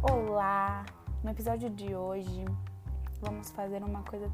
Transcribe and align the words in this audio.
Olá! 0.00 0.86
No 1.24 1.30
episódio 1.30 1.68
de 1.68 1.92
hoje 1.92 2.44
vamos 3.20 3.50
fazer 3.50 3.82
uma 3.82 4.00
coisa. 4.04 4.30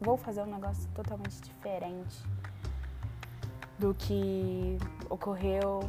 Vou 0.00 0.16
fazer 0.16 0.42
um 0.42 0.46
negócio 0.46 0.88
totalmente 0.94 1.40
diferente 1.40 2.22
do 3.80 3.92
que 3.94 4.78
ocorreu 5.10 5.80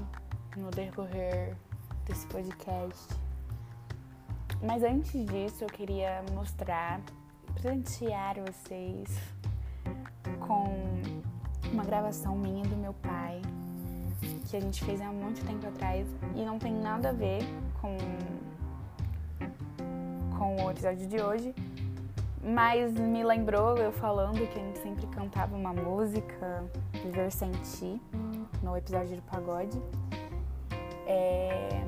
no 0.58 0.72
decorrer 0.72 1.56
desse 2.06 2.26
podcast. 2.26 3.08
Mas 4.64 4.82
antes 4.82 5.24
disso, 5.28 5.64
eu 5.64 5.70
queria 5.70 6.24
mostrar, 6.34 7.00
presentear 7.54 8.38
vocês 8.40 9.16
com 10.40 10.74
uma 11.72 11.84
gravação 11.84 12.36
minha 12.36 12.64
do 12.64 12.76
meu 12.76 12.96
pai 12.96 13.44
que 14.50 14.58
a 14.58 14.60
gente 14.60 14.84
fez 14.84 15.00
há 15.00 15.12
muito 15.12 15.46
tempo 15.46 15.68
atrás 15.68 16.08
e 16.36 16.44
não 16.44 16.58
tem 16.58 16.74
nada 16.74 17.10
a 17.10 17.14
ver 17.14 17.44
com 17.80 17.96
com 20.40 20.56
o 20.56 20.72
episódio 20.72 21.06
de 21.06 21.22
hoje, 21.22 21.54
mas 22.42 22.94
me 22.94 23.26
lembrou 23.26 23.78
eu 23.78 23.92
falando 23.92 24.38
que 24.48 24.58
a 24.58 24.64
gente 24.64 24.80
sempre 24.80 25.06
cantava 25.08 25.54
uma 25.54 25.74
música, 25.74 26.64
Viver 26.94 27.30
Sem 27.30 27.52
Ti, 27.52 28.02
no 28.64 28.78
episódio 28.78 29.18
do 29.18 29.22
pagode. 29.24 29.78
É, 31.06 31.84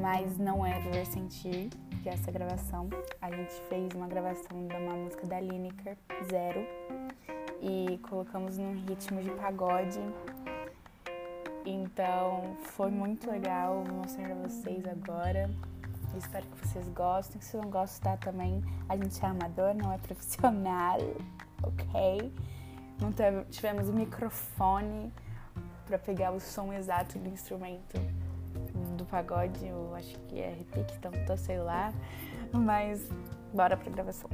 mas 0.00 0.36
não 0.36 0.66
é 0.66 0.80
Viver 0.80 1.06
Sem 1.06 1.28
Ti, 1.28 1.70
que 2.02 2.08
é 2.08 2.14
essa 2.14 2.32
gravação. 2.32 2.90
A 3.20 3.30
gente 3.30 3.54
fez 3.68 3.94
uma 3.94 4.08
gravação 4.08 4.66
de 4.66 4.74
uma 4.74 4.96
música 4.96 5.24
da 5.28 5.38
Lineker, 5.38 5.96
Zero, 6.28 6.66
e 7.60 7.98
colocamos 7.98 8.58
num 8.58 8.74
ritmo 8.84 9.22
de 9.22 9.30
pagode. 9.30 10.00
Então 11.64 12.56
foi 12.58 12.90
muito 12.90 13.30
legal, 13.30 13.84
vou 13.84 13.98
mostrar 13.98 14.24
pra 14.24 14.34
vocês 14.48 14.84
agora. 14.88 15.48
Espero 16.16 16.46
que 16.46 16.66
vocês 16.66 16.88
gostem. 16.88 17.40
Se 17.40 17.56
não 17.56 17.70
gostar 17.70 18.18
também, 18.18 18.62
a 18.88 18.96
gente 18.96 19.22
é 19.24 19.28
amador, 19.28 19.74
não 19.74 19.92
é 19.92 19.98
profissional, 19.98 20.98
ok? 21.62 22.32
Não 23.00 23.12
tivemos 23.50 23.88
o 23.88 23.92
microfone 23.92 25.12
para 25.86 25.98
pegar 25.98 26.32
o 26.32 26.40
som 26.40 26.72
exato 26.72 27.18
do 27.18 27.28
instrumento 27.28 27.98
do 28.96 29.04
pagode, 29.04 29.66
eu 29.66 29.94
acho 29.94 30.18
que 30.28 30.40
é 30.40 30.50
repique, 30.50 30.94
então 30.96 31.36
sei 31.36 31.58
lá. 31.58 31.92
Mas 32.52 33.08
bora 33.52 33.76
pra 33.76 33.90
gravação. 33.90 34.30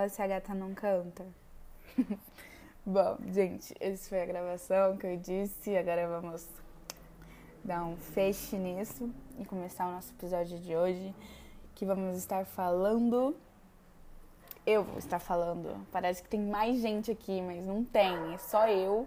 Fala 0.00 0.08
se 0.08 0.22
a 0.22 0.26
gata 0.26 0.54
não 0.54 0.72
canta. 0.72 1.26
Bom, 2.86 3.18
gente, 3.26 3.74
essa 3.78 4.08
foi 4.08 4.22
a 4.22 4.24
gravação 4.24 4.96
que 4.96 5.06
eu 5.06 5.18
disse. 5.18 5.76
Agora 5.76 6.08
vamos 6.08 6.48
dar 7.62 7.84
um 7.84 7.98
feche 7.98 8.56
nisso 8.56 9.12
e 9.38 9.44
começar 9.44 9.86
o 9.86 9.92
nosso 9.92 10.10
episódio 10.14 10.58
de 10.58 10.74
hoje, 10.74 11.14
que 11.74 11.84
vamos 11.84 12.16
estar 12.16 12.46
falando. 12.46 13.36
Eu 14.64 14.84
vou 14.84 14.96
estar 14.96 15.18
falando. 15.18 15.86
Parece 15.92 16.22
que 16.22 16.30
tem 16.30 16.40
mais 16.40 16.80
gente 16.80 17.10
aqui, 17.10 17.42
mas 17.42 17.66
não 17.66 17.84
tem. 17.84 18.32
É 18.32 18.38
só 18.38 18.66
eu. 18.68 19.06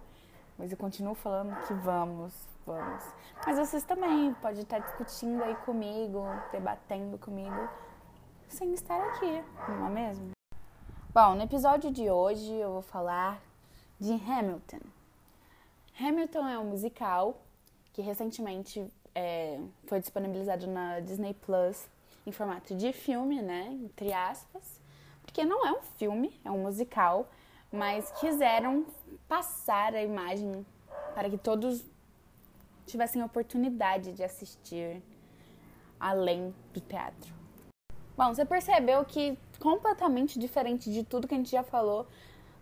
Mas 0.59 0.71
eu 0.71 0.77
continuo 0.77 1.15
falando 1.15 1.59
que 1.65 1.73
vamos, 1.73 2.35
vamos. 2.67 3.03
Mas 3.43 3.57
vocês 3.57 3.83
também 3.83 4.31
podem 4.35 4.61
estar 4.61 4.77
discutindo 4.77 5.43
aí 5.43 5.55
comigo, 5.65 6.23
debatendo 6.51 7.17
comigo, 7.17 7.67
sem 8.47 8.75
estar 8.75 9.01
aqui, 9.07 9.43
não 9.67 9.87
é 9.87 9.89
mesmo? 9.89 10.33
Bom, 11.13 11.35
no 11.35 11.43
episódio 11.43 11.91
de 11.91 12.09
hoje 12.09 12.51
eu 12.51 12.71
vou 12.71 12.81
falar 12.81 13.39
de 13.99 14.13
Hamilton. 14.13 14.79
Hamilton 15.99 16.47
é 16.47 16.57
um 16.57 16.63
musical 16.63 17.39
que 17.93 18.01
recentemente 18.01 18.83
é, 19.13 19.59
foi 19.85 19.99
disponibilizado 19.99 20.65
na 20.65 21.01
Disney 21.01 21.35
Plus 21.35 21.85
em 22.25 22.31
formato 22.31 22.73
de 22.73 22.91
filme, 22.91 23.43
né? 23.43 23.67
Entre 23.83 24.11
aspas. 24.11 24.81
Porque 25.21 25.45
não 25.45 25.63
é 25.67 25.71
um 25.73 25.83
filme, 25.83 26.33
é 26.43 26.49
um 26.49 26.63
musical, 26.63 27.29
mas 27.71 28.09
quiseram 28.19 28.83
passar 29.27 29.93
a 29.93 30.01
imagem 30.01 30.65
para 31.13 31.29
que 31.29 31.37
todos 31.37 31.85
tivessem 32.87 33.21
oportunidade 33.21 34.13
de 34.13 34.23
assistir 34.23 34.99
além 35.99 36.51
do 36.73 36.81
teatro. 36.81 37.31
Bom, 38.17 38.33
você 38.33 38.45
percebeu 38.45 39.03
que 39.05 39.37
completamente 39.63 40.37
diferente 40.37 40.91
de 40.91 41.05
tudo 41.05 41.25
que 41.25 41.33
a 41.33 41.37
gente 41.37 41.49
já 41.49 41.63
falou 41.63 42.05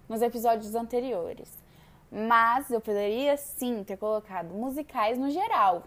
nos 0.07 0.21
episódios 0.21 0.75
anteriores. 0.75 1.51
Mas 2.11 2.69
eu 2.69 2.79
poderia 2.79 3.35
sim 3.37 3.83
ter 3.83 3.97
colocado 3.97 4.53
musicais 4.53 5.17
no 5.17 5.31
geral. 5.31 5.83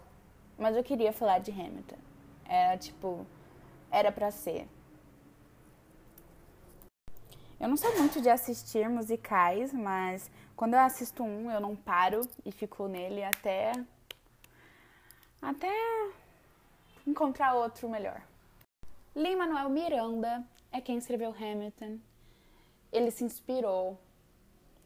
Mas 0.58 0.74
eu 0.74 0.82
queria 0.82 1.12
falar 1.12 1.38
de 1.38 1.52
Hamilton. 1.52 1.98
Era 2.44 2.76
tipo, 2.76 3.24
era 3.92 4.10
para 4.10 4.32
ser. 4.32 4.66
Eu 7.60 7.68
não 7.68 7.76
sou 7.76 7.96
muito 7.96 8.20
de 8.20 8.28
assistir 8.28 8.88
musicais, 8.88 9.72
mas 9.72 10.28
quando 10.56 10.74
eu 10.74 10.80
assisto 10.80 11.22
um, 11.22 11.48
eu 11.48 11.60
não 11.60 11.76
paro 11.76 12.22
e 12.44 12.50
fico 12.50 12.88
nele 12.88 13.22
até 13.22 13.70
até 15.40 15.72
encontrar 17.06 17.54
outro 17.54 17.88
melhor. 17.88 18.20
Lin-Manuel 19.14 19.68
Miranda 19.68 20.44
é 20.74 20.80
quem 20.80 20.98
escreveu 20.98 21.30
Hamilton. 21.30 22.00
Ele 22.92 23.10
se 23.12 23.22
inspirou 23.22 23.96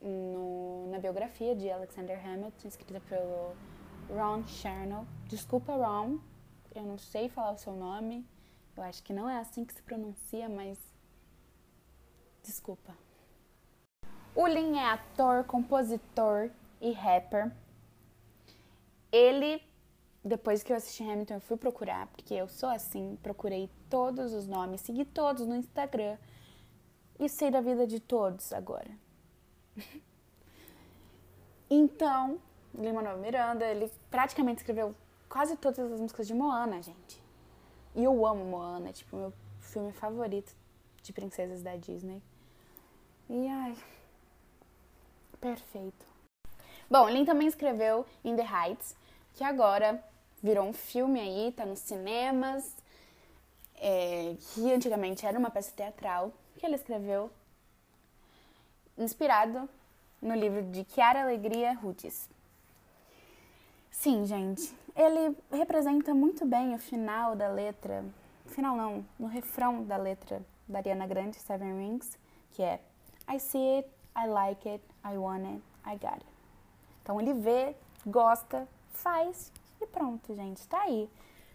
no, 0.03 0.87
na 0.91 0.99
biografia 0.99 1.57
de 1.57 1.71
Alexander 1.71 2.23
Hamilton, 2.23 2.69
escrita 2.69 3.01
pelo 3.09 3.57
Ron 4.11 4.47
Chernow. 4.47 5.07
Desculpa, 5.27 5.73
Ron, 5.73 6.19
eu 6.75 6.83
não 6.83 6.99
sei 6.99 7.31
falar 7.31 7.53
o 7.53 7.59
seu 7.59 7.73
nome. 7.73 8.27
Eu 8.77 8.83
acho 8.83 9.03
que 9.03 9.15
não 9.15 9.31
é 9.31 9.39
assim 9.39 9.65
que 9.65 9.73
se 9.73 9.83
pronuncia, 9.83 10.47
mas 10.47 10.79
desculpa. 12.43 12.95
O 14.35 14.47
Lin 14.47 14.77
é 14.77 14.85
ator, 14.91 15.43
compositor 15.45 16.51
e 16.83 16.93
rapper. 16.93 17.51
Ele, 19.11 19.63
depois 20.25 20.63
que 20.63 20.73
eu 20.73 20.77
assisti 20.77 21.03
Hamilton, 21.03 21.35
eu 21.35 21.41
fui 21.41 21.57
procurar, 21.57 22.07
porque 22.09 22.35
eu 22.35 22.49
sou 22.49 22.69
assim, 22.69 23.19
procurei 23.23 23.71
todos 23.89 24.33
os 24.33 24.47
nomes, 24.47 24.81
segui 24.81 25.05
todos 25.05 25.47
no 25.47 25.55
Instagram 25.55 26.17
e 27.19 27.29
sei 27.29 27.51
da 27.51 27.61
vida 27.61 27.87
de 27.87 28.01
todos 28.01 28.53
agora. 28.53 28.91
então, 31.71 32.41
Lin-Manuel 32.75 33.19
Miranda, 33.19 33.65
ele 33.67 33.91
praticamente 34.11 34.59
escreveu 34.59 34.95
quase 35.29 35.57
todas 35.57 35.93
as 35.93 36.01
músicas 36.01 36.27
de 36.27 36.35
Moana, 36.35 36.83
gente. 36.83 37.23
E 37.95 38.05
eu 38.05 38.27
amo 38.27 38.45
Moana, 38.45 38.93
tipo 38.93 39.17
meu 39.17 39.33
filme 39.61 39.93
favorito 39.93 40.55
de 41.03 41.13
princesas 41.13 41.63
da 41.63 41.77
Disney. 41.77 42.23
E 43.29 43.49
ai, 43.49 43.77
perfeito. 45.41 46.07
Bom, 46.91 47.09
Lin 47.09 47.25
também 47.25 47.47
escreveu 47.47 48.07
In 48.25 48.37
the 48.37 48.43
Heights, 48.43 48.97
que 49.39 49.45
agora 49.45 50.03
virou 50.43 50.67
um 50.67 50.73
filme 50.73 51.21
aí, 51.21 51.53
tá 51.53 51.65
nos 51.65 51.79
cinemas, 51.79 52.75
é, 53.77 54.35
que 54.41 54.73
antigamente 54.73 55.25
era 55.25 55.39
uma 55.39 55.49
peça 55.49 55.71
teatral, 55.71 56.33
que 56.57 56.67
ele 56.67 56.75
escreveu 56.75 57.31
inspirado 58.99 59.69
no 60.21 60.35
livro 60.35 60.65
de 60.65 60.85
Chiara 60.93 61.23
Alegria 61.23 61.73
Rutes. 61.75 62.29
Sim, 63.93 64.27
gente, 64.27 64.77
ele 64.97 65.37
representa 65.53 66.13
muito 66.13 66.45
bem 66.45 66.75
o 66.75 66.79
final 66.79 67.37
da 67.37 67.47
letra, 67.47 68.05
final 68.47 68.77
não, 68.77 69.07
no 69.17 69.29
refrão 69.29 69.85
da 69.85 69.97
letra 69.97 70.43
da 70.67 70.81
Ariana 70.81 71.07
Grande, 71.07 71.37
Seven 71.37 71.79
Rings, 71.79 72.19
que 72.51 72.63
é 72.65 72.81
I 73.33 73.39
see 73.39 73.77
it, 73.77 73.89
I 74.17 74.27
like 74.27 74.69
it, 74.69 74.85
I 75.05 75.17
want 75.17 75.45
it, 75.45 75.63
I 75.87 75.97
got 75.97 76.15
it. 76.15 76.27
Então 77.05 77.21
ele 77.21 77.35
vê, 77.35 77.77
gosta, 78.05 78.67
faz 78.99 79.53
e 79.81 79.87
pronto, 79.87 80.35
gente, 80.35 80.67
tá 80.69 80.83
aí. 80.83 81.09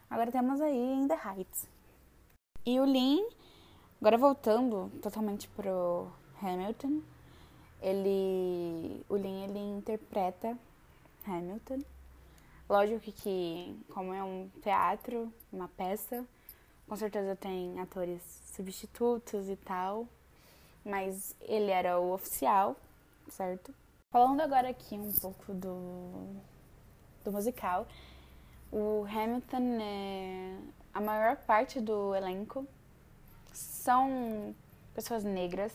Agora 0.09 0.31
temos 0.31 0.61
aí 0.61 0.75
In 0.75 1.07
The 1.07 1.19
Heights. 1.25 1.67
E 2.65 2.79
o 2.79 2.85
Lin, 2.85 3.27
agora 3.99 4.17
voltando 4.17 4.91
totalmente 5.01 5.47
pro 5.49 6.11
Hamilton, 6.41 7.01
ele, 7.81 9.05
o 9.09 9.15
Lin, 9.15 9.43
ele 9.43 9.59
interpreta 9.59 10.57
Hamilton 11.27 11.79
Lógico 12.69 13.11
que, 13.11 13.77
como 13.93 14.13
é 14.13 14.23
um 14.23 14.49
teatro, 14.61 15.31
uma 15.51 15.67
peça, 15.67 16.25
com 16.87 16.95
certeza 16.95 17.35
tem 17.35 17.79
atores 17.79 18.21
substitutos 18.55 19.49
e 19.49 19.55
tal, 19.57 20.07
mas 20.83 21.35
ele 21.41 21.69
era 21.69 21.99
o 21.99 22.13
oficial, 22.13 22.75
certo? 23.29 23.73
Falando 24.11 24.41
agora 24.41 24.69
aqui 24.69 24.95
um 24.95 25.11
pouco 25.11 25.53
do, 25.53 26.35
do 27.23 27.31
musical, 27.31 27.87
o 28.71 29.05
Hamilton, 29.09 29.79
é, 29.81 30.57
a 30.93 30.99
maior 30.99 31.37
parte 31.37 31.79
do 31.79 32.15
elenco 32.15 32.67
são 33.51 34.55
pessoas 34.93 35.23
negras 35.23 35.73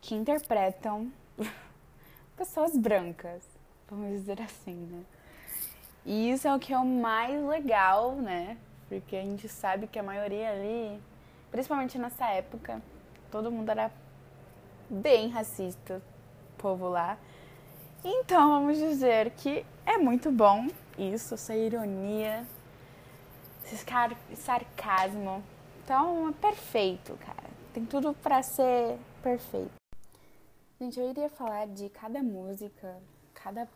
que 0.00 0.14
interpretam 0.14 1.10
pessoas 2.36 2.76
brancas, 2.76 3.42
vamos 3.88 4.10
dizer 4.10 4.40
assim, 4.42 4.74
né? 4.74 5.04
E 6.04 6.30
isso 6.30 6.46
é 6.46 6.54
o 6.54 6.58
que 6.58 6.72
é 6.72 6.78
o 6.78 6.84
mais 6.84 7.42
legal, 7.46 8.14
né? 8.14 8.58
Porque 8.88 9.16
a 9.16 9.22
gente 9.22 9.48
sabe 9.48 9.86
que 9.86 9.98
a 9.98 10.02
maioria 10.02 10.50
ali, 10.50 11.00
principalmente 11.50 11.96
nessa 11.96 12.28
época, 12.28 12.82
todo 13.30 13.50
mundo 13.50 13.70
era 13.70 13.90
bem 14.90 15.30
racista, 15.30 16.02
povo 16.58 16.88
lá. 16.88 17.16
Então 18.04 18.60
vamos 18.60 18.78
dizer 18.78 19.30
que 19.30 19.64
é 19.86 19.96
muito 19.96 20.30
bom 20.30 20.68
isso, 20.98 21.34
essa 21.34 21.56
ironia, 21.56 22.46
esse 23.64 23.84
sarcasmo. 24.36 25.42
Então 25.82 26.28
é 26.28 26.32
perfeito, 26.32 27.16
cara. 27.16 27.48
Tem 27.72 27.84
tudo 27.84 28.12
para 28.14 28.42
ser 28.42 28.98
perfeito. 29.22 29.72
Gente, 30.78 31.00
eu 31.00 31.08
iria 31.08 31.30
falar 31.30 31.66
de 31.66 31.88
cada 31.88 32.22
música, 32.22 33.00
cada 33.32 33.66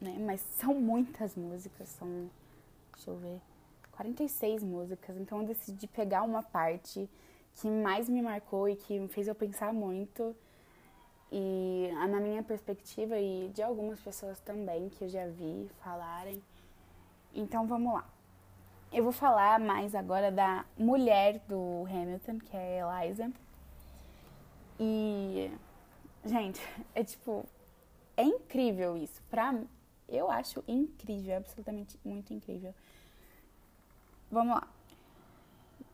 né? 0.00 0.16
Mas 0.20 0.40
são 0.40 0.74
muitas 0.74 1.34
músicas, 1.34 1.88
são, 1.88 2.30
deixa 2.94 3.10
eu 3.10 3.16
ver, 3.16 3.40
46 3.92 4.62
músicas. 4.62 5.16
Então 5.16 5.40
eu 5.40 5.46
decidi 5.46 5.86
pegar 5.86 6.22
uma 6.22 6.42
parte 6.42 7.08
que 7.54 7.68
mais 7.68 8.08
me 8.08 8.22
marcou 8.22 8.68
e 8.68 8.76
que 8.76 8.98
me 8.98 9.08
fez 9.08 9.28
eu 9.28 9.34
pensar 9.34 9.72
muito. 9.72 10.34
E 11.30 11.90
na 12.08 12.20
minha 12.20 12.42
perspectiva 12.42 13.18
e 13.18 13.50
de 13.54 13.62
algumas 13.62 14.00
pessoas 14.00 14.40
também 14.40 14.88
que 14.88 15.04
eu 15.04 15.08
já 15.08 15.26
vi 15.26 15.70
falarem. 15.82 16.42
Então 17.34 17.66
vamos 17.66 17.92
lá. 17.92 18.08
Eu 18.90 19.02
vou 19.02 19.12
falar 19.12 19.60
mais 19.60 19.94
agora 19.94 20.32
da 20.32 20.64
mulher 20.78 21.40
do 21.46 21.84
Hamilton, 21.90 22.38
que 22.38 22.56
é 22.56 22.82
a 22.82 23.04
Eliza. 23.04 23.30
E, 24.80 25.50
gente, 26.24 26.60
é 26.94 27.04
tipo, 27.04 27.44
é 28.16 28.22
incrível 28.22 28.96
isso. 28.96 29.22
Pra, 29.28 29.54
eu 30.08 30.30
acho 30.30 30.64
incrível, 30.66 31.36
absolutamente 31.36 31.98
muito 32.02 32.32
incrível. 32.32 32.74
Vamos 34.30 34.54
lá. 34.54 34.68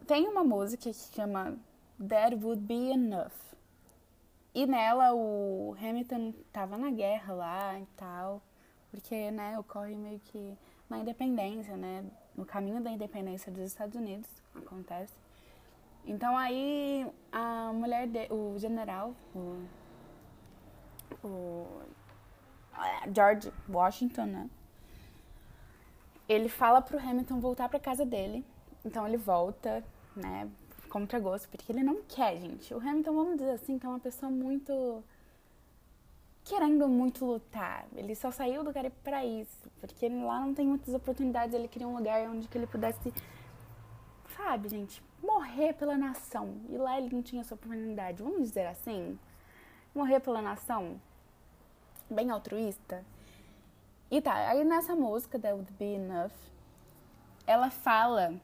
Tem 0.07 0.29
uma 0.29 0.45
música 0.45 0.85
que 0.85 0.95
chama 0.95 1.57
That 2.09 2.37
Would 2.37 2.63
Be 2.63 2.93
Enough. 2.93 3.33
E 4.55 4.67
nela 4.67 5.13
o 5.13 5.75
Hamilton 5.81 6.33
tava 6.53 6.79
na 6.79 6.91
guerra 6.91 7.35
lá 7.35 7.81
e 7.81 7.87
tal, 7.97 8.41
porque, 8.91 9.31
né, 9.33 9.59
ocorre 9.59 9.97
meio 9.97 10.21
que 10.21 10.57
na 10.89 10.99
independência, 10.99 11.77
né, 11.77 12.05
no 12.37 12.45
caminho 12.45 12.81
da 12.81 12.91
independência 12.91 13.51
dos 13.51 13.63
Estados 13.63 13.97
Unidos, 13.97 14.29
acontece. 14.55 15.13
Então 16.07 16.37
aí 16.37 17.11
a 17.33 17.73
mulher, 17.73 18.07
de, 18.07 18.33
o 18.33 18.57
general, 18.59 19.15
o, 19.35 19.67
o 21.25 21.67
George 23.13 23.53
Washington, 23.69 24.27
né? 24.27 24.51
Ele 26.29 26.49
fala 26.49 26.81
pro 26.81 26.99
Hamilton 26.99 27.41
voltar 27.41 27.69
pra 27.69 27.81
casa 27.81 28.05
dele. 28.05 28.45
Então 28.85 29.07
ele 29.07 29.17
volta, 29.17 29.83
né? 30.15 30.49
Contra 30.95 31.19
gosto, 31.19 31.49
porque 31.49 31.73
ele 31.73 31.83
não 31.83 32.05
quer, 32.05 32.37
gente. 32.37 32.73
O 32.73 32.79
Hamilton, 32.79 33.13
vamos 33.13 33.37
dizer 33.37 33.51
assim, 33.51 33.81
que 33.81 33.85
é 33.85 33.89
uma 33.89 33.99
pessoa 33.99 34.31
muito. 34.31 35.03
querendo 36.45 36.87
muito 36.87 37.25
lutar. 37.25 37.85
Ele 37.97 38.15
só 38.15 38.31
saiu 38.31 38.63
do 38.63 38.73
cara 38.73 38.93
pra 39.03 39.25
isso. 39.25 39.69
Porque 39.81 40.09
lá 40.09 40.39
não 40.39 40.55
tem 40.55 40.65
muitas 40.65 40.95
oportunidades. 40.95 41.53
Ele 41.53 41.67
queria 41.67 41.89
um 41.89 41.97
lugar 41.97 42.31
onde 42.31 42.47
que 42.47 42.57
ele 42.57 42.69
pudesse. 42.69 43.13
Sabe, 44.37 44.69
gente? 44.69 45.03
Morrer 45.21 45.73
pela 45.73 45.99
nação. 45.99 46.61
E 46.71 46.77
lá 46.77 46.97
ele 46.97 47.13
não 47.13 47.23
tinha 47.23 47.41
essa 47.41 47.57
oportunidade. 47.57 48.23
Vamos 48.23 48.43
dizer 48.43 48.67
assim? 48.69 49.19
Morrer 49.93 50.21
pela 50.21 50.41
nação 50.41 51.01
bem 52.09 52.31
altruísta. 52.31 53.05
E 54.13 54.23
tá, 54.23 54.33
aí 54.49 54.63
nessa 54.63 54.95
música, 54.95 55.41
That 55.41 55.55
Would 55.55 55.73
Be 55.73 55.97
Enough, 55.97 56.31
ela 57.49 57.69
fala, 57.69 58.41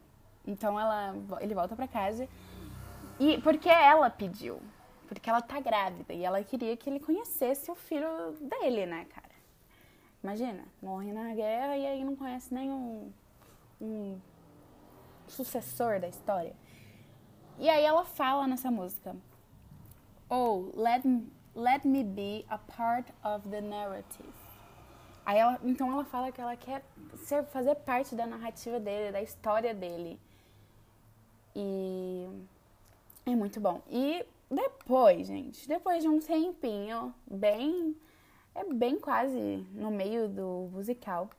então 0.50 0.78
ela, 0.78 1.14
ele 1.40 1.54
volta 1.54 1.76
pra 1.76 1.88
casa, 1.88 2.28
e 3.19 3.38
porque 3.38 3.69
ela 3.69 4.11
pediu, 4.11 4.61
porque 5.09 5.28
ela 5.28 5.40
tá 5.40 5.61
grávida, 5.61 6.12
e 6.12 6.25
ela 6.25 6.42
queria 6.42 6.76
que 6.76 6.90
ele 6.90 7.00
conhecesse 7.00 7.71
o 7.71 7.75
filho 7.75 8.33
dele, 8.40 8.87
né, 8.87 9.07
cara? 9.07 9.30
Imagina, 10.23 10.64
morre 10.83 11.12
na 11.12 11.35
guerra 11.35 11.76
e 11.76 11.87
aí 11.87 12.04
não 12.04 12.14
conhece 12.14 12.52
nenhum 12.52 13.11
um 13.80 14.19
sucessor 15.26 15.99
da 15.99 16.09
história. 16.09 16.54
E 17.59 17.69
aí 17.69 17.85
ela 17.85 18.04
fala 18.04 18.47
nessa 18.47 18.71
música, 18.71 19.16
Oh, 20.28 20.71
let 20.75 21.02
Let 21.54 21.85
me 21.85 22.04
be 22.04 22.47
a 22.49 22.59
part 22.59 23.12
of 23.25 23.49
the 23.49 23.61
narrative. 23.61 24.33
Aí 25.26 25.38
ela, 25.38 25.59
então 25.64 25.92
ela 25.92 26.04
fala 26.04 26.30
que 26.30 26.40
ela 26.40 26.57
quer 26.57 26.83
ser, 27.25 27.45
fazer 27.47 27.75
parte 27.75 28.14
da 28.14 28.25
narrativa 28.25 28.78
dele, 28.78 29.11
da 29.11 29.21
história 29.21 29.75
dele. 29.75 30.19
E 31.54 32.28
é 33.26 33.35
muito 33.35 33.61
bom. 33.61 33.83
E 33.88 34.25
depois, 34.50 35.26
gente, 35.26 35.69
depois 35.69 36.02
de 36.02 36.09
um 36.09 36.21
tempinho, 36.21 37.14
bem. 37.30 37.97
É 38.54 38.64
bem 38.64 38.99
quase 38.99 39.64
no 39.73 39.90
meio 39.90 40.28
do 40.28 40.69
musical. 40.73 41.30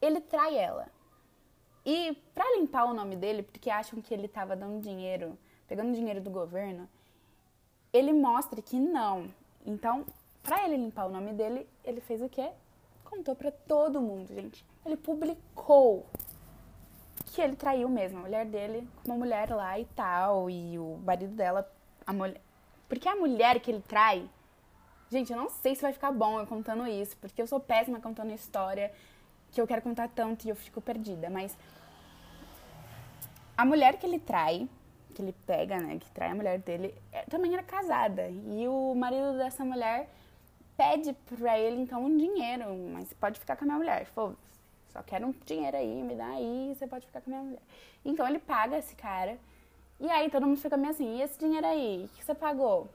Ele 0.00 0.20
trai 0.20 0.56
ela. 0.56 0.88
E 1.84 2.16
para 2.34 2.56
limpar 2.56 2.84
o 2.84 2.94
nome 2.94 3.16
dele, 3.16 3.42
porque 3.42 3.68
acham 3.70 4.00
que 4.00 4.14
ele 4.14 4.28
tava 4.28 4.54
dando 4.54 4.80
dinheiro, 4.80 5.36
pegando 5.66 5.92
dinheiro 5.92 6.20
do 6.20 6.30
governo, 6.30 6.88
ele 7.92 8.12
mostra 8.12 8.62
que 8.62 8.78
não. 8.78 9.28
Então, 9.66 10.06
para 10.42 10.64
ele 10.64 10.76
limpar 10.76 11.06
o 11.06 11.12
nome 11.12 11.32
dele, 11.32 11.66
ele 11.84 12.00
fez 12.00 12.22
o 12.22 12.28
quê? 12.28 12.50
contou 13.14 13.36
para 13.36 13.52
todo 13.52 14.00
mundo, 14.00 14.34
gente. 14.34 14.64
Ele 14.84 14.96
publicou 14.96 16.04
que 17.34 17.40
ele 17.42 17.56
traiu 17.56 17.88
mesmo 17.88 18.18
a 18.18 18.22
mulher 18.22 18.46
dele 18.46 18.88
com 19.02 19.10
uma 19.10 19.18
mulher 19.18 19.50
lá 19.50 19.78
e 19.78 19.84
tal, 19.96 20.48
e 20.48 20.78
o 20.78 21.00
marido 21.04 21.34
dela, 21.34 21.68
a 22.06 22.12
mulher. 22.12 22.40
Porque 22.88 23.08
a 23.08 23.16
mulher 23.16 23.58
que 23.60 23.70
ele 23.72 23.82
trai, 23.82 24.28
gente, 25.10 25.32
eu 25.32 25.36
não 25.36 25.50
sei 25.50 25.74
se 25.74 25.82
vai 25.82 25.92
ficar 25.92 26.12
bom 26.12 26.38
eu 26.38 26.46
contando 26.46 26.86
isso, 26.86 27.16
porque 27.16 27.42
eu 27.42 27.46
sou 27.46 27.58
péssima 27.58 28.00
contando 28.00 28.32
história 28.32 28.92
que 29.50 29.60
eu 29.60 29.66
quero 29.66 29.82
contar 29.82 30.08
tanto 30.08 30.46
e 30.46 30.48
eu 30.48 30.56
fico 30.56 30.80
perdida, 30.80 31.28
mas 31.28 31.56
a 33.56 33.64
mulher 33.64 33.96
que 33.98 34.06
ele 34.06 34.18
trai, 34.18 34.68
que 35.12 35.22
ele 35.22 35.32
pega, 35.46 35.78
né, 35.78 35.98
que 35.98 36.10
trai 36.10 36.30
a 36.30 36.34
mulher 36.34 36.58
dele, 36.58 36.94
é, 37.12 37.22
também 37.22 37.52
era 37.52 37.62
casada. 37.62 38.28
E 38.28 38.66
o 38.68 38.94
marido 38.94 39.38
dessa 39.38 39.64
mulher 39.64 40.08
pede 40.76 41.12
pra 41.12 41.58
ele, 41.58 41.80
então, 41.80 42.04
um 42.04 42.16
dinheiro. 42.16 42.64
Mas 42.92 43.12
pode 43.12 43.38
ficar 43.38 43.56
com 43.56 43.64
a 43.64 43.66
minha 43.66 43.78
mulher. 43.78 44.08
Pô, 44.12 44.32
só 44.94 45.02
quero 45.02 45.26
um 45.26 45.32
dinheiro 45.44 45.76
aí, 45.76 46.02
me 46.04 46.14
dá 46.14 46.26
aí, 46.26 46.72
você 46.72 46.86
pode 46.86 47.04
ficar 47.04 47.20
com 47.20 47.28
a 47.28 47.32
minha 47.32 47.42
mulher. 47.42 47.62
Então 48.04 48.26
ele 48.28 48.38
paga 48.38 48.78
esse 48.78 48.94
cara. 48.94 49.36
E 49.98 50.08
aí 50.08 50.30
todo 50.30 50.46
mundo 50.46 50.60
fica 50.60 50.76
meio 50.76 50.92
assim, 50.92 51.18
e 51.18 51.22
esse 51.22 51.36
dinheiro 51.36 51.66
aí, 51.66 52.04
o 52.04 52.16
que 52.16 52.24
você 52.24 52.32
pagou? 52.32 52.88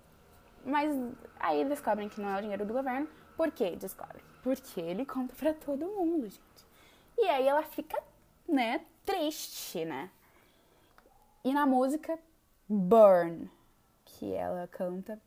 Mas 0.65 0.89
aí 1.37 1.65
descobrem 1.65 2.07
que 2.07 2.21
não 2.21 2.29
é 2.29 2.37
o 2.37 2.41
dinheiro 2.41 2.65
do 2.65 2.73
governo. 2.73 3.07
Por 3.35 3.51
que 3.51 3.75
descobrem? 3.75 4.23
Porque 4.41 4.79
ele 4.79 5.05
conta 5.05 5.35
pra 5.35 5.53
todo 5.53 5.85
mundo, 5.87 6.23
gente. 6.23 6.39
E 7.17 7.27
aí 7.27 7.45
ela 7.45 7.63
fica, 7.63 8.01
né, 8.47 8.85
triste, 9.05 9.83
né? 9.83 10.09
E 11.43 11.53
na 11.53 11.65
música 11.65 12.17
Burn, 12.67 13.49
que 14.05 14.33
ela 14.33 14.67
canta, 14.67 15.19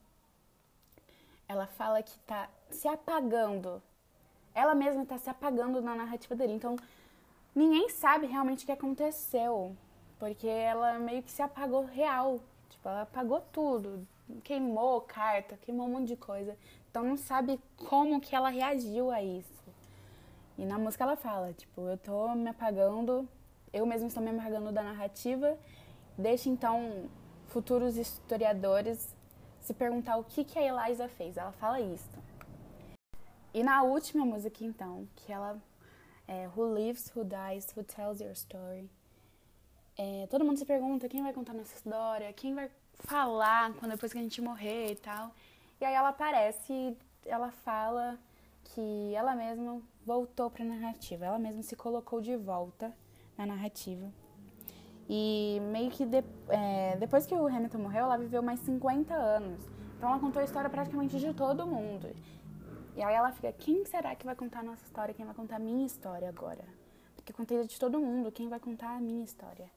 ela 1.46 1.66
fala 1.66 2.02
que 2.02 2.18
tá 2.20 2.48
se 2.70 2.88
apagando. 2.88 3.82
Ela 4.54 4.74
mesma 4.74 5.04
tá 5.04 5.18
se 5.18 5.30
apagando 5.30 5.80
na 5.80 5.94
narrativa 5.94 6.34
dele. 6.34 6.54
Então, 6.54 6.76
ninguém 7.54 7.88
sabe 7.88 8.26
realmente 8.26 8.64
o 8.64 8.66
que 8.66 8.72
aconteceu. 8.72 9.76
Porque 10.18 10.46
ela 10.46 10.98
meio 10.98 11.22
que 11.22 11.30
se 11.30 11.42
apagou 11.42 11.84
real. 11.84 12.40
Tipo, 12.70 12.88
ela 12.88 13.02
apagou 13.02 13.40
tudo. 13.52 14.06
Queimou 14.44 15.00
carta, 15.00 15.58
queimou 15.62 15.86
um 15.86 15.92
monte 15.92 16.08
de 16.08 16.16
coisa. 16.16 16.56
Então 16.90 17.02
não 17.02 17.16
sabe 17.16 17.58
como 17.88 18.20
que 18.20 18.34
ela 18.34 18.48
reagiu 18.48 19.10
a 19.10 19.22
isso. 19.22 19.62
E 20.58 20.64
na 20.64 20.78
música 20.78 21.04
ela 21.04 21.16
fala, 21.16 21.52
tipo, 21.52 21.80
eu 21.82 21.96
tô 21.96 22.34
me 22.34 22.48
apagando, 22.48 23.28
eu 23.72 23.84
mesma 23.86 24.08
estou 24.08 24.22
me 24.22 24.30
apagando 24.30 24.70
da 24.70 24.82
narrativa 24.82 25.58
Deixa 26.16 26.50
então 26.50 27.08
futuros 27.48 27.96
historiadores 27.96 29.14
se 29.60 29.72
perguntar 29.72 30.16
o 30.16 30.24
que, 30.24 30.44
que 30.44 30.58
a 30.58 30.62
Eliza 30.62 31.08
fez. 31.08 31.36
Ela 31.36 31.52
fala 31.52 31.80
isso. 31.80 32.18
E 33.54 33.62
na 33.62 33.82
última 33.82 34.24
música, 34.24 34.64
então, 34.64 35.06
que 35.14 35.32
ela 35.32 35.60
é 36.26 36.48
Who 36.48 36.74
Lives, 36.74 37.12
Who 37.14 37.24
Dies, 37.24 37.74
Who 37.76 37.84
Tells 37.84 38.22
Your 38.22 38.32
Story. 38.32 38.88
É, 39.96 40.26
todo 40.30 40.44
mundo 40.44 40.58
se 40.58 40.64
pergunta 40.64 41.08
quem 41.08 41.22
vai 41.22 41.32
contar 41.32 41.52
nossa 41.52 41.74
história, 41.74 42.32
quem 42.32 42.54
vai 42.54 42.70
falar 43.00 43.74
quando 43.74 43.92
depois 43.92 44.12
que 44.12 44.18
a 44.18 44.22
gente 44.22 44.40
morrer 44.40 44.92
e 44.92 44.96
tal. 44.96 45.34
E 45.80 45.84
aí 45.84 45.94
ela 45.94 46.08
aparece 46.08 46.72
e 46.72 46.96
ela 47.26 47.50
fala 47.50 48.18
que 48.64 49.14
ela 49.14 49.34
mesma 49.34 49.82
voltou 50.06 50.50
para 50.50 50.64
a 50.64 50.66
narrativa, 50.66 51.26
ela 51.26 51.38
mesma 51.38 51.62
se 51.62 51.76
colocou 51.76 52.20
de 52.20 52.36
volta 52.36 52.92
na 53.36 53.44
narrativa. 53.44 54.10
E 55.08 55.60
meio 55.70 55.90
que 55.90 56.06
de, 56.06 56.24
é, 56.48 56.96
depois 56.96 57.26
que 57.26 57.34
o 57.34 57.46
Hamilton 57.46 57.78
morreu, 57.78 58.04
ela 58.04 58.16
viveu 58.16 58.42
mais 58.42 58.60
50 58.60 59.12
anos. 59.12 59.62
Então 59.98 60.08
ela 60.08 60.18
contou 60.18 60.40
a 60.40 60.44
história 60.44 60.70
praticamente 60.70 61.18
de 61.18 61.34
todo 61.34 61.66
mundo. 61.66 62.08
E 62.94 63.02
aí 63.02 63.14
ela 63.14 63.32
fica, 63.32 63.52
quem 63.52 63.84
será 63.86 64.14
que 64.14 64.26
vai 64.26 64.34
contar 64.34 64.60
a 64.60 64.62
nossa 64.62 64.84
história? 64.84 65.14
Quem 65.14 65.24
vai 65.24 65.34
contar 65.34 65.56
a 65.56 65.58
minha 65.58 65.86
história 65.86 66.28
agora? 66.28 66.64
Porque 67.16 67.32
eu 67.32 67.36
contei 67.36 67.64
de 67.66 67.78
todo 67.78 67.98
mundo, 67.98 68.30
quem 68.30 68.48
vai 68.48 68.60
contar 68.60 68.96
a 68.96 69.00
minha 69.00 69.24
história? 69.24 69.70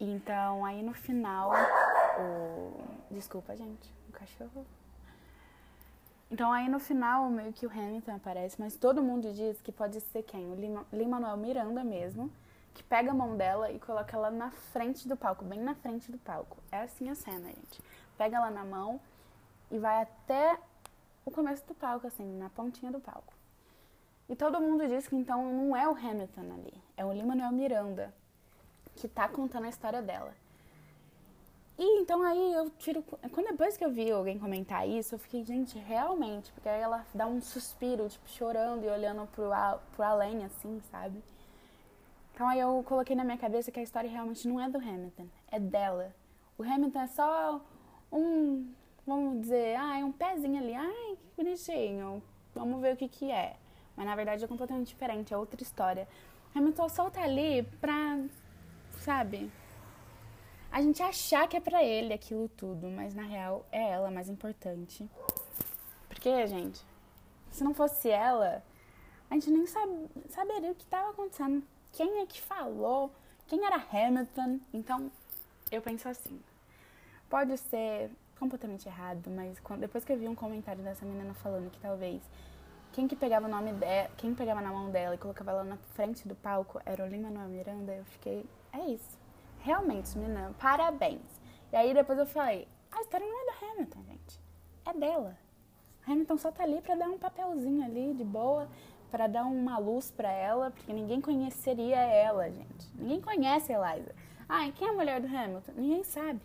Então 0.00 0.64
aí 0.64 0.82
no 0.82 0.92
final, 0.92 1.52
o... 2.18 3.14
Desculpa, 3.14 3.54
gente, 3.54 3.94
o 4.08 4.12
cachorro. 4.12 4.66
Então 6.30 6.50
aí 6.50 6.68
no 6.68 6.80
final, 6.80 7.30
meio 7.30 7.52
que 7.52 7.66
o 7.66 7.70
Hamilton 7.70 8.16
aparece, 8.16 8.56
mas 8.58 8.74
todo 8.76 9.02
mundo 9.02 9.32
diz 9.32 9.60
que 9.60 9.70
pode 9.70 10.00
ser 10.00 10.22
quem? 10.22 10.50
O 10.50 10.54
Lin-Manuel 10.92 11.36
Miranda 11.36 11.84
mesmo 11.84 12.32
que 12.74 12.82
pega 12.82 13.10
a 13.10 13.14
mão 13.14 13.36
dela 13.36 13.70
e 13.70 13.78
coloca 13.78 14.16
ela 14.16 14.30
na 14.30 14.50
frente 14.50 15.06
do 15.06 15.16
palco, 15.16 15.44
bem 15.44 15.60
na 15.60 15.74
frente 15.74 16.10
do 16.10 16.18
palco. 16.18 16.56
É 16.70 16.78
assim 16.78 17.10
a 17.10 17.14
cena, 17.14 17.48
gente. 17.48 17.82
Pega 18.16 18.38
ela 18.38 18.50
na 18.50 18.64
mão 18.64 19.00
e 19.70 19.78
vai 19.78 20.02
até 20.02 20.58
o 21.24 21.30
começo 21.30 21.66
do 21.66 21.74
palco, 21.74 22.06
assim, 22.06 22.24
na 22.38 22.50
pontinha 22.50 22.90
do 22.90 23.00
palco. 23.00 23.32
E 24.28 24.36
todo 24.36 24.60
mundo 24.60 24.86
diz 24.86 25.08
que 25.08 25.16
então 25.16 25.52
não 25.52 25.76
é 25.76 25.88
o 25.88 25.92
Hamilton 25.92 26.52
ali, 26.54 26.74
é 26.96 27.04
o 27.04 27.12
Lin-Manuel 27.12 27.52
Miranda 27.52 28.14
que 28.94 29.08
tá 29.08 29.28
contando 29.28 29.64
a 29.64 29.68
história 29.68 30.02
dela. 30.02 30.34
E 31.78 32.00
então 32.00 32.22
aí 32.22 32.52
eu 32.52 32.70
tiro. 32.70 33.02
Quando 33.32 33.48
depois 33.48 33.76
que 33.76 33.84
eu 33.84 33.90
vi 33.90 34.10
alguém 34.10 34.38
comentar 34.38 34.88
isso, 34.88 35.14
eu 35.14 35.18
fiquei, 35.18 35.44
gente, 35.44 35.78
realmente, 35.78 36.52
porque 36.52 36.68
aí 36.68 36.80
ela 36.80 37.04
dá 37.14 37.26
um 37.26 37.40
suspiro, 37.40 38.08
tipo, 38.08 38.28
chorando 38.28 38.84
e 38.84 38.88
olhando 38.88 39.26
pro, 39.28 39.50
pro 39.96 40.04
além, 40.04 40.44
assim, 40.44 40.80
sabe? 40.90 41.22
Então 42.34 42.48
aí 42.48 42.60
eu 42.60 42.82
coloquei 42.86 43.16
na 43.16 43.24
minha 43.24 43.38
cabeça 43.38 43.70
que 43.70 43.80
a 43.80 43.82
história 43.82 44.10
realmente 44.10 44.46
não 44.46 44.60
é 44.60 44.68
do 44.68 44.78
Hamilton, 44.78 45.26
é 45.50 45.58
dela. 45.58 46.14
O 46.58 46.62
Hamilton 46.62 47.00
é 47.00 47.06
só 47.06 47.60
um, 48.10 48.72
vamos 49.06 49.40
dizer, 49.40 49.76
ah, 49.76 49.98
é 49.98 50.04
um 50.04 50.12
pezinho 50.12 50.62
ali, 50.62 50.74
ai, 50.74 51.11
bonitinho, 51.42 52.22
vamos 52.54 52.80
ver 52.80 52.94
o 52.94 52.96
que 52.96 53.08
que 53.08 53.30
é. 53.30 53.56
Mas 53.96 54.06
na 54.06 54.14
verdade 54.14 54.44
é 54.44 54.48
completamente 54.48 54.88
diferente, 54.88 55.34
é 55.34 55.36
outra 55.36 55.62
história. 55.62 56.08
Hamilton 56.54 56.88
só 56.88 57.10
tá 57.10 57.22
ali 57.22 57.62
pra, 57.80 58.18
sabe, 59.00 59.50
a 60.70 60.80
gente 60.80 61.02
achar 61.02 61.46
que 61.48 61.56
é 61.56 61.60
pra 61.60 61.84
ele 61.84 62.14
aquilo 62.14 62.48
tudo, 62.48 62.88
mas 62.88 63.14
na 63.14 63.22
real 63.22 63.66
é 63.70 63.90
ela 63.90 64.10
mais 64.10 64.28
importante. 64.28 65.08
Porque, 66.08 66.46
gente, 66.46 66.82
se 67.50 67.64
não 67.64 67.74
fosse 67.74 68.08
ela, 68.08 68.62
a 69.28 69.34
gente 69.34 69.50
nem 69.50 69.66
sabe, 69.66 70.08
saberia 70.30 70.70
o 70.70 70.74
que 70.74 70.84
estava 70.84 71.10
acontecendo 71.10 71.62
quem 71.92 72.20
é 72.20 72.26
que 72.26 72.40
falou, 72.40 73.12
quem 73.46 73.64
era 73.66 73.76
Hamilton. 73.76 74.60
Então, 74.72 75.12
eu 75.70 75.82
penso 75.82 76.08
assim. 76.08 76.40
Pode 77.28 77.56
ser 77.58 78.10
completamente 78.42 78.88
errado, 78.88 79.30
mas 79.30 79.60
quando, 79.60 79.80
depois 79.80 80.04
que 80.04 80.12
eu 80.12 80.18
vi 80.18 80.26
um 80.26 80.34
comentário 80.34 80.82
dessa 80.82 81.06
menina 81.06 81.32
falando 81.34 81.70
que 81.70 81.78
talvez 81.78 82.20
quem 82.90 83.06
que 83.06 83.14
pegava 83.14 83.46
o 83.46 83.48
nome 83.48 83.72
dela, 83.72 84.10
quem 84.16 84.34
pegava 84.34 84.60
na 84.60 84.70
mão 84.70 84.90
dela 84.90 85.14
e 85.14 85.18
colocava 85.18 85.52
ela 85.52 85.62
na 85.62 85.76
frente 85.94 86.26
do 86.26 86.34
palco 86.34 86.80
era 86.84 87.04
o 87.04 87.06
Lin-Manuel 87.06 87.48
Miranda, 87.48 87.92
eu 87.92 88.04
fiquei, 88.04 88.44
é 88.72 88.80
isso. 88.90 89.16
Realmente, 89.60 90.18
menina, 90.18 90.52
parabéns. 90.58 91.22
E 91.72 91.76
aí 91.76 91.94
depois 91.94 92.18
eu 92.18 92.26
falei, 92.26 92.66
a 92.90 93.00
história 93.00 93.24
não 93.24 93.42
é 93.42 93.46
da 93.46 93.66
Hamilton, 93.66 94.02
gente. 94.02 94.40
É 94.86 94.92
dela. 94.92 95.38
Hamilton 96.04 96.36
só 96.36 96.50
tá 96.50 96.64
ali 96.64 96.80
pra 96.80 96.96
dar 96.96 97.08
um 97.08 97.18
papelzinho 97.18 97.84
ali 97.84 98.12
de 98.12 98.24
boa 98.24 98.68
para 99.08 99.28
dar 99.28 99.44
uma 99.44 99.78
luz 99.78 100.10
para 100.10 100.32
ela, 100.32 100.72
porque 100.72 100.92
ninguém 100.92 101.20
conheceria 101.20 101.98
ela, 101.98 102.50
gente. 102.50 102.90
Ninguém 102.96 103.20
conhece 103.20 103.72
a 103.72 103.96
Eliza. 103.96 104.12
Ah, 104.48 104.68
quem 104.74 104.88
é 104.88 104.90
a 104.90 104.94
mulher 104.94 105.20
do 105.20 105.28
Hamilton? 105.28 105.72
Ninguém 105.76 106.02
sabe. 106.02 106.40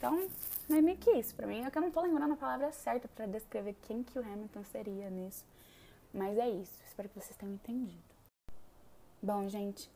Então, 0.00 0.30
não 0.66 0.78
é 0.78 0.80
meio 0.80 0.96
que 0.96 1.10
isso. 1.10 1.34
Pra 1.34 1.46
mim, 1.46 1.62
é 1.62 1.70
que 1.70 1.76
eu 1.76 1.82
não 1.82 1.90
tô 1.90 2.00
lembrando 2.00 2.32
a 2.32 2.36
palavra 2.36 2.72
certa 2.72 3.06
para 3.06 3.26
descrever 3.26 3.76
quem 3.82 4.02
que 4.02 4.18
o 4.18 4.22
Hamilton 4.22 4.64
seria 4.64 5.10
nisso. 5.10 5.44
Mas 6.12 6.38
é 6.38 6.48
isso. 6.48 6.72
Espero 6.86 7.06
que 7.10 7.20
vocês 7.20 7.36
tenham 7.36 7.54
entendido. 7.54 8.02
Bom, 9.22 9.46
gente, 9.46 9.90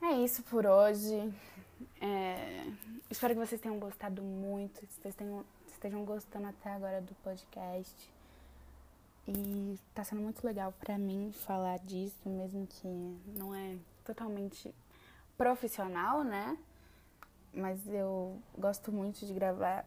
é 0.00 0.12
isso 0.12 0.44
por 0.44 0.64
hoje. 0.64 1.34
É... 2.00 2.64
Espero 3.10 3.34
que 3.34 3.40
vocês 3.40 3.60
tenham 3.60 3.80
gostado 3.80 4.22
muito. 4.22 4.86
Vocês 4.86 5.16
tenham... 5.16 5.44
estejam 5.66 6.04
gostando 6.04 6.46
até 6.46 6.70
agora 6.70 7.00
do 7.00 7.16
podcast. 7.16 8.08
E 9.26 9.76
tá 9.92 10.04
sendo 10.04 10.22
muito 10.22 10.46
legal 10.46 10.72
para 10.78 10.96
mim 10.96 11.32
falar 11.32 11.80
disso, 11.80 12.28
mesmo 12.28 12.64
que 12.68 12.86
não 13.36 13.52
é 13.52 13.76
totalmente 14.04 14.72
profissional, 15.36 16.22
né? 16.22 16.56
Mas 17.52 17.86
eu 17.86 18.40
gosto 18.56 18.90
muito 18.90 19.26
de 19.26 19.32
gravar. 19.34 19.84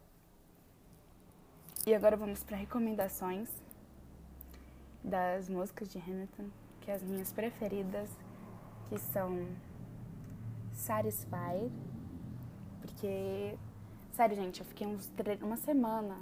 E 1.86 1.94
agora 1.94 2.16
vamos 2.18 2.44
para 2.44 2.58
recomendações 2.58 3.50
das 5.04 5.50
músicas 5.50 5.88
de 5.90 6.00
Hamilton, 6.00 6.50
que 6.82 6.90
é 6.90 6.96
as 6.96 7.04
minhas 7.04 7.32
preferidas, 7.32 8.10
que 8.90 8.98
são 8.98 9.48
Satisfied, 10.74 11.72
porque 12.82 13.58
sério, 14.14 14.36
gente, 14.36 14.62
eu 14.62 14.66
fiquei 14.66 14.88
uns 14.88 15.12
uma 15.42 15.58
semana, 15.58 16.18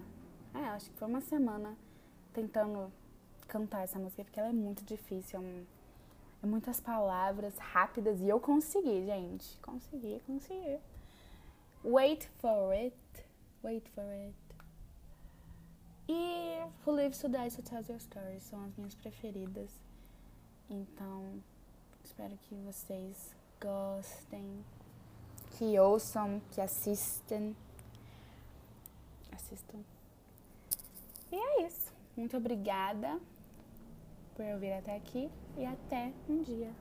é, 0.53 0.59
acho 0.69 0.89
que 0.89 0.97
foi 0.97 1.07
uma 1.07 1.21
semana 1.21 1.75
tentando 2.33 2.91
cantar 3.47 3.83
essa 3.83 3.99
música 3.99 4.23
porque 4.23 4.39
ela 4.39 4.49
é 4.49 4.53
muito 4.53 4.83
difícil. 4.83 5.39
É, 5.41 5.63
é 6.43 6.45
muitas 6.45 6.79
palavras 6.81 7.57
rápidas 7.57 8.19
e 8.19 8.27
eu 8.27 8.39
consegui, 8.39 9.05
gente. 9.05 9.59
Consegui, 9.61 10.21
consegui. 10.25 10.79
Wait 11.83 12.29
for 12.39 12.73
it. 12.73 12.95
Wait 13.61 13.89
for 13.89 14.03
it. 14.03 14.33
E 16.07 16.61
Who 16.85 16.91
Lives 16.95 17.19
to 17.19 17.27
Die 17.27 17.49
to 17.49 17.61
Tell 17.61 17.83
Your 17.89 17.99
Story 17.99 18.39
são 18.39 18.63
as 18.63 18.75
minhas 18.77 18.95
preferidas. 18.95 19.69
Então, 20.69 21.43
espero 22.03 22.37
que 22.37 22.55
vocês 22.55 23.35
gostem, 23.61 24.63
que 25.57 25.77
ouçam, 25.77 26.41
que 26.51 26.61
assistam. 26.61 27.53
Assistam. 29.31 29.79
E 31.31 31.35
é 31.35 31.65
isso. 31.65 31.91
Muito 32.15 32.37
obrigada 32.37 33.19
por 34.35 34.45
ouvir 34.45 34.73
até 34.73 34.95
aqui 34.95 35.29
e 35.57 35.65
até 35.65 36.13
um 36.29 36.41
dia. 36.43 36.71